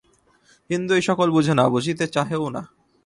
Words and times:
হিন্দু 0.69 0.91
এই-সকল 0.95 1.27
বুঝে 1.31 1.53
না, 1.53 1.63
বুঝিতে 1.69 2.05
চাহেও 2.07 2.45
না। 2.49 2.61